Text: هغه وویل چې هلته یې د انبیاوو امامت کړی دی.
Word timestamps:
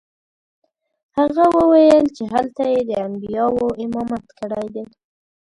هغه 1.17 1.45
وویل 1.57 2.05
چې 2.15 2.23
هلته 2.33 2.61
یې 2.71 2.81
د 2.89 2.91
انبیاوو 3.05 3.67
امامت 3.85 4.25
کړی 4.39 4.67
دی. 4.75 4.83